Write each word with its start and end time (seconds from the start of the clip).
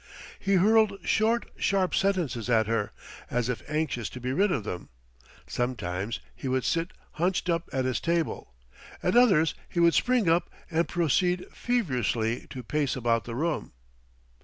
He 0.39 0.55
hurled 0.55 0.97
short, 1.03 1.51
sharp 1.57 1.93
sentences 1.93 2.49
at 2.49 2.65
her, 2.65 2.91
as 3.29 3.49
if 3.49 3.61
anxious 3.69 4.09
to 4.09 4.19
be 4.19 4.33
rid 4.33 4.51
of 4.51 4.63
them. 4.63 4.89
Sometimes 5.45 6.19
he 6.35 6.47
would 6.47 6.63
sit 6.65 6.89
hunched 7.11 7.51
up 7.51 7.69
at 7.71 7.85
his 7.85 7.99
table, 7.99 8.55
at 9.03 9.15
others 9.15 9.53
he 9.69 9.79
would 9.79 9.93
spring 9.93 10.27
up 10.27 10.49
and 10.71 10.87
proceed 10.87 11.45
feverishly 11.51 12.47
to 12.49 12.63
pace 12.63 12.95
about 12.95 13.25
the 13.25 13.35
room. 13.35 13.73